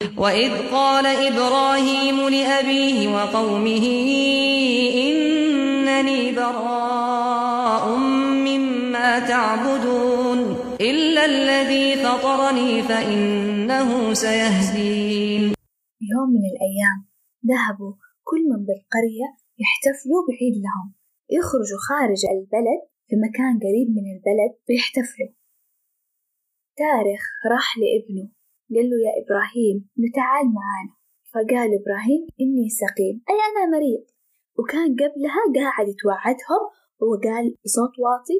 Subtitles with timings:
[0.00, 3.84] وإذ قال إبراهيم لأبيه وقومه
[4.94, 7.96] إنني براء
[8.46, 10.38] مما تعبدون
[10.80, 15.42] إلا الذي فطرني فإنه سيهدين.
[16.12, 16.98] يوم من الأيام
[17.50, 17.94] ذهبوا
[18.24, 19.28] كل من بالقرية
[19.62, 20.94] يحتفلوا بعيد لهم.
[21.30, 25.32] يخرجوا خارج البلد في مكان قريب من البلد ويحتفلوا.
[26.76, 27.22] تاريخ
[27.52, 28.39] راح لابنه
[28.74, 29.76] قال له يا إبراهيم
[30.18, 30.94] تعال معانا.
[31.32, 33.14] فقال إبراهيم إني سقيم.
[33.30, 34.04] أي أنا مريض.
[34.58, 36.62] وكان قبلها قاعد يتوعدهم
[37.08, 38.38] وقال بصوت واطي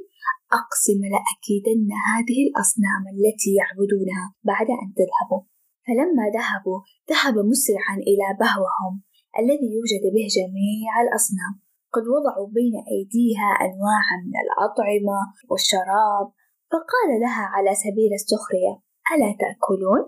[0.61, 5.43] أقسم لأكيدن هذه الأصنام التي يعبدونها بعد أن تذهبوا.
[5.87, 6.79] فلما ذهبوا
[7.11, 8.95] ذهب مسرعا إلى بهوهم
[9.41, 11.55] الذي يوجد به جميع الأصنام.
[11.95, 15.19] قد وضعوا بين أيديها أنواعا من الأطعمة
[15.51, 16.27] والشراب
[16.73, 18.75] فقال لها على سبيل السخرية
[19.13, 20.03] ألا تأكلون؟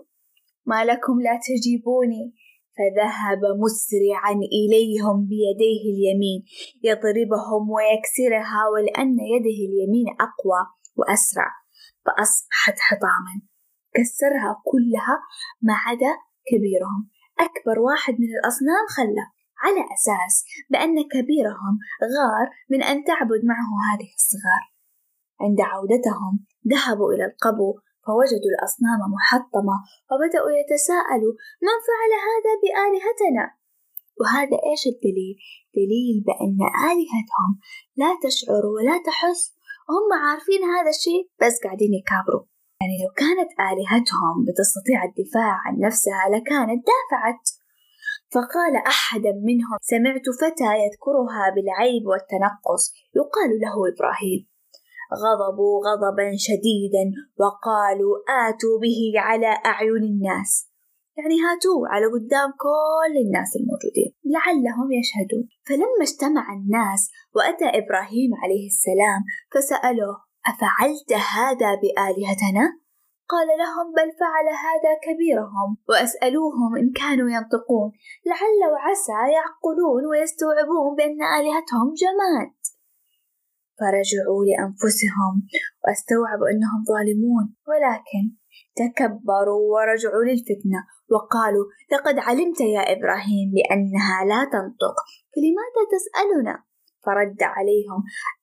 [0.65, 2.33] ما لكم لا تجيبوني.
[2.77, 6.39] فذهب مسرعا إليهم بيديه اليمين
[6.83, 10.61] يضربهم ويكسرها ولأن يده اليمين أقوى
[10.95, 11.49] وأسرع.
[12.05, 13.33] فأصبحت حطاما.
[13.95, 15.15] كسرها كلها
[15.61, 16.13] ما عدا
[16.49, 17.09] كبيرهم.
[17.39, 19.25] أكبر واحد من الأصنام خلى
[19.63, 21.73] على أساس بأن كبيرهم
[22.15, 24.63] غار من أن تعبد معه هذه الصغار.
[25.41, 29.75] عند عودتهم ذهبوا إلى القبو فوجدوا الأصنام محطمة
[30.09, 31.33] وبدأوا يتساءلوا
[31.65, 33.45] من فعل هذا بآلهتنا؟
[34.19, 35.35] وهذا إيش الدليل؟
[35.79, 36.59] دليل بأن
[36.91, 37.51] آلهتهم
[38.01, 39.41] لا تشعر ولا تحس.
[39.89, 42.45] وهم عارفين هذا الشيء بس قاعدين يكابروا.
[42.81, 47.45] يعني لو كانت آلهتهم بتستطيع الدفاع عن نفسها لكانت دافعت.
[48.33, 52.83] فقال أحدا منهم سمعت فتى يذكرها بالعيب والتنقص.
[53.15, 54.52] يقال له إبراهيم.
[55.23, 57.05] غضبوا غضبا شديدا
[57.39, 58.13] وقالوا
[58.47, 60.69] آتوا به على أعين الناس.
[61.17, 64.11] يعني هاتوه على قدام كل الناس الموجودين.
[64.33, 65.45] لعلهم يشهدون.
[65.67, 67.01] فلما اجتمع الناس
[67.35, 69.21] وأتى إبراهيم عليه السلام
[69.53, 70.15] فسألوه
[70.51, 72.65] أفعلت هذا بآلهتنا؟
[73.33, 77.91] قال لهم بل فعل هذا كبيرهم وأسألوهم إن كانوا ينطقون.
[78.25, 82.62] لعل وعسى يعقلون ويستوعبون بأن آلهتهم جماد.
[83.83, 85.33] فرجعوا لأنفسهم
[85.83, 87.45] واستوعبوا أنهم ظالمون.
[87.69, 88.23] ولكن
[88.81, 90.79] تكبروا ورجعوا للفتنة
[91.13, 94.95] وقالوا لقد علمت يا إبراهيم بأنها لا تنطق
[95.33, 96.55] فلماذا تسألنا؟
[97.05, 97.99] فرد عليهم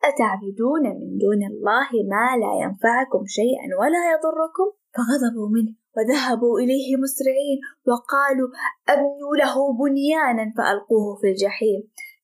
[0.09, 7.59] أتعبدون من دون الله ما لا ينفعكم شيئا ولا يضركم؟ فغضبوا منه وذهبوا إليه مسرعين
[7.89, 8.49] وقالوا
[8.89, 11.81] أبنوا له بنيانا فألقوه في الجحيم.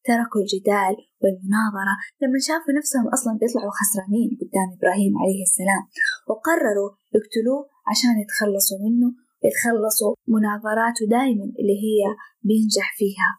[0.08, 5.82] تركوا الجدال والمناظرة لما شافوا نفسهم أصلا بيطلعوا خسرانين قدام إبراهيم عليه السلام.
[6.28, 9.08] وقرروا يقتلوه عشان يتخلصوا منه
[9.46, 12.00] يتخلصوا مناظراته دائما اللي هي
[12.48, 13.30] بينجح فيها.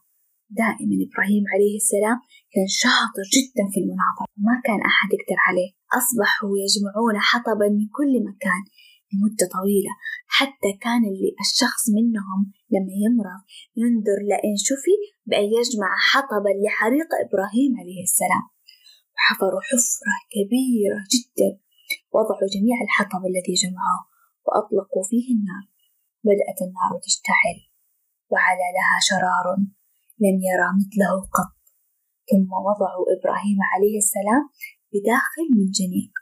[0.61, 2.17] دائما إبراهيم عليه السلام
[2.53, 5.69] كان شاطر جدا في المناظرة ما كان أحد يقدر عليه.
[5.99, 8.61] أصبحوا يجمعون حطبا من كل مكان
[9.12, 9.94] لمدة طويلة
[10.38, 12.40] حتى كان اللي الشخص منهم
[12.73, 13.41] لما يمرض
[13.81, 14.95] ينذر لئن شفي
[15.28, 18.46] بأن يجمع حطبا لحريق إبراهيم عليه السلام.
[19.16, 21.50] وحفروا حفرة كبيرة جدا
[22.16, 24.03] وضعوا جميع الحطب الذي جمعوه
[24.46, 25.66] وأطلقوا فيه النار.
[26.28, 27.57] بدأت النار تشتعل
[28.31, 29.46] وعلى لها شرار
[30.23, 31.53] لم يرى مثله قط.
[32.29, 34.44] ثم وضعوا إبراهيم عليه السلام
[34.94, 36.13] بداخل منجنيق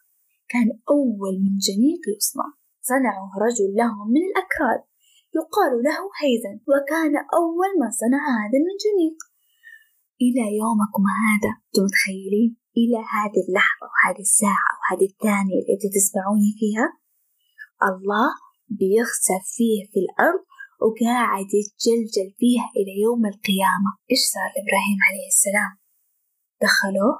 [0.51, 2.65] كان أول منجنيق يصنع.
[2.90, 4.81] صنعه رجل لهم من الأكراد.
[5.38, 9.18] يقال له هيزن وكان أول من صنع هذا المنجنيق.
[10.25, 12.51] إلى يومكم هذا أنتم متخيلين؟
[12.81, 16.88] إلى هذه اللحظة وهذه الساعة وهذه الثانية التي تسمعوني فيها؟
[17.90, 18.29] الله
[18.79, 20.44] بيخسف فيه في الأرض
[20.84, 23.91] وقاعد يتجلجل فيها إلى يوم القيامة.
[24.12, 25.72] إيش صار إبراهيم عليه السلام؟
[26.63, 27.13] دخلوه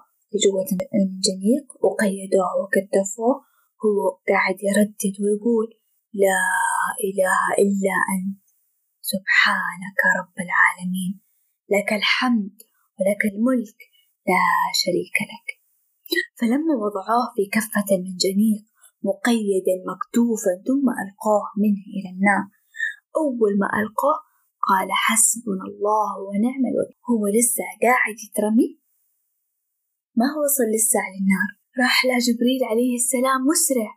[0.44, 3.36] جوة المنجنيق وقيدوه وكتفوه
[3.84, 5.68] هو قاعد يردد ويقول
[6.14, 6.44] لا
[7.08, 8.46] إله إلا أنت
[9.02, 11.14] سبحانك رب العالمين
[11.70, 12.56] لك الحمد
[12.98, 13.80] ولك الملك
[14.28, 14.46] لا
[14.82, 15.48] شريك لك.
[16.40, 18.64] فلما وضعوه في كفة المنجنيق
[19.04, 22.46] مقيدا مكتوفا ثم ألقوه منه إلى النار
[23.22, 24.18] أول ما ألقوه
[24.70, 27.00] قال حسبنا الله ونعم الوكيل.
[27.10, 28.70] هو لسه قاعد يترمي؟
[30.16, 31.50] ما هو وصل لسه على النار؟
[31.82, 33.90] راح له جبريل عليه السلام مسرع.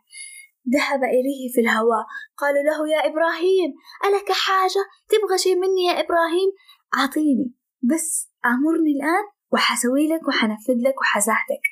[0.75, 2.05] ذهب إليه في الهواء.
[2.37, 3.69] قالوا له يا إبراهيم
[4.05, 6.49] ألك حاجة؟ تبغى شيء مني يا إبراهيم؟
[6.97, 7.53] أعطيني.
[7.83, 11.65] بس أمرني الآن وحسوي لك وحنفذ لك وحساعدك.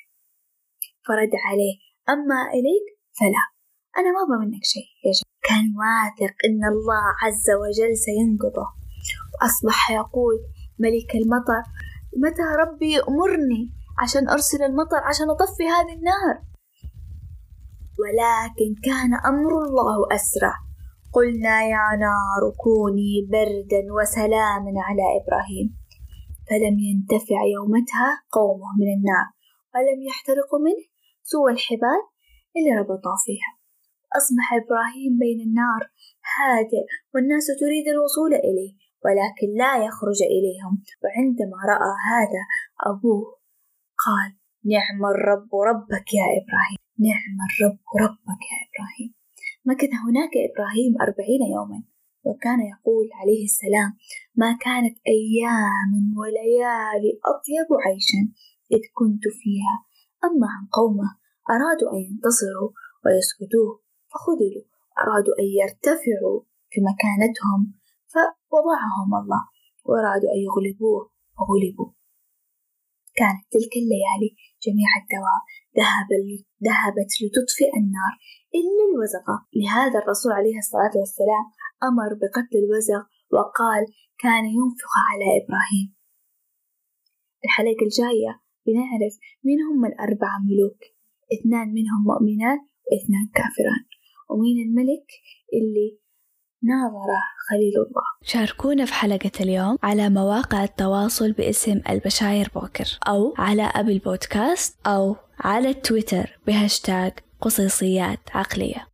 [1.06, 1.76] فرد عليه.
[2.08, 2.86] أما إليك؟
[3.18, 3.44] فلا.
[3.98, 5.28] أنا ما أبغى منك شيء يا جماعة.
[5.48, 8.68] كان واثق إن الله عز وجل سينقذه
[9.34, 10.34] وأصبح يقول
[10.78, 11.62] ملك المطر
[12.16, 16.48] متى ربي يأمرني عشان أرسل المطر عشان أطفي هذه النار
[18.02, 20.54] ولكن كان أمر الله أسرع.
[21.12, 25.68] قلنا يا نار كوني بردا وسلاما على إبراهيم.
[26.48, 29.26] فلم ينتفع يومتها قومه من النار
[29.74, 30.84] ولم يحترقوا منه
[31.22, 32.00] سوى الحبال
[32.56, 33.50] اللي ربطوا فيها.
[34.18, 35.82] أصبح إبراهيم بين النار
[36.34, 36.84] هادئ
[37.14, 38.72] والناس تريد الوصول إليه
[39.04, 40.74] ولكن لا يخرج إليهم.
[41.02, 42.42] وعندما رأى هذا
[42.90, 43.37] أبوه
[44.08, 44.30] قال
[44.74, 46.80] نعم الرب ربك يا إبراهيم.
[47.08, 49.10] نعم الرب ربك يا إبراهيم.
[49.68, 51.80] مكث هناك إبراهيم أربعين يوما.
[52.28, 53.90] وكان يقول عليه السلام
[54.40, 58.22] ما كانت أيام وليالي أطيب عيشا
[58.74, 59.76] إذ كنت فيها.
[60.26, 61.10] أما عن قومه
[61.54, 62.70] أرادوا أن ينتصروا
[63.04, 63.72] ويسكتوه.
[64.10, 64.66] فخذلوا.
[65.02, 66.38] أرادوا أن يرتفعوا
[66.70, 67.60] في مكانتهم.
[68.12, 69.42] فوضعهم الله.
[69.86, 71.02] وأرادوا أن يغلبوه.
[71.38, 71.97] وغلبوا.
[73.18, 74.30] كانت تلك الليالي
[74.64, 75.42] جميع الدواب
[75.78, 76.08] ذهب
[76.66, 78.14] ذهبت لتطفئ النار.
[78.58, 81.44] إلا الوزغة لهذا الرسول عليه الصلاة والسلام
[81.88, 83.00] أمر بقتل الوزغ
[83.34, 83.82] وقال
[84.24, 85.88] كان ينفخ على إبراهيم.
[87.44, 88.32] الحلقة الجاية
[88.66, 90.80] بنعرف مين هم الأربعة ملوك
[91.34, 93.84] اثنان منهم مؤمنان واثنان كافران.
[94.30, 95.08] ومين الملك
[95.56, 95.88] اللي
[96.62, 98.02] ناظرة خليل الله.
[98.22, 105.16] شاركونا في حلقة اليوم على مواقع التواصل باسم البشاير بوكر أو على أبل بودكاست أو
[105.40, 108.88] على التويتر بهاشتاج قصيصيات عقلية.